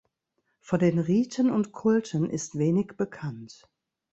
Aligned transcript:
Von 0.61 0.79
den 0.79 0.97
Riten 0.97 1.51
und 1.51 1.73
Kulten 1.73 2.27
ist 2.27 2.57
wenig 2.57 2.97
bekannt. 2.97 3.67